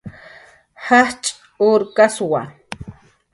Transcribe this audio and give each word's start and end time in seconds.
Jajch' 0.85 1.35
urkaswa 1.67 2.41